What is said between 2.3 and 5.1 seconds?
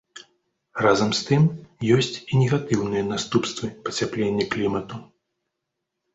негатыўныя наступствы пацяплення клімату.